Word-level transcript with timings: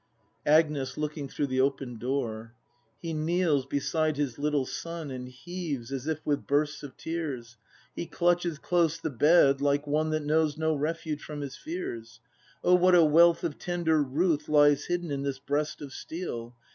ACT 0.47 0.47
III] 0.47 0.51
BRAND 0.51 0.63
115 0.97 0.97
Agnes. 0.97 0.97
[Looking 0.97 1.29
through 1.29 1.45
the 1.45 1.61
open 1.61 1.97
door.] 1.99 2.55
He 3.03 3.13
kneels 3.13 3.67
beside 3.67 4.17
his 4.17 4.39
little 4.39 4.65
son, 4.65 5.11
And 5.11 5.29
heaves 5.29 5.91
as 5.91 6.07
if 6.07 6.25
with 6.25 6.47
bursts 6.47 6.81
of 6.81 6.97
tears; 6.97 7.55
He 7.95 8.07
clutches 8.07 8.57
close 8.57 8.99
the 8.99 9.11
bed, 9.11 9.61
like 9.61 9.85
one 9.85 10.09
That 10.09 10.25
knows 10.25 10.57
no 10.57 10.73
refuge 10.73 11.21
from 11.23 11.41
his 11.41 11.55
fears.— 11.55 12.19
O 12.63 12.73
what 12.73 12.95
a 12.95 13.05
wealth 13.05 13.43
of 13.43 13.59
tender 13.59 14.01
ruth 14.01 14.49
Lies 14.49 14.85
hidden 14.85 15.11
in 15.11 15.21
this 15.21 15.37
breast 15.37 15.83
of 15.83 15.93
steel! 15.93 16.55